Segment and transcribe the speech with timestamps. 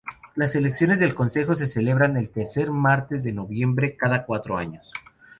[0.33, 4.91] Las elecciones del consejo se celebran el tercer martes de noviembre cada cuatro años.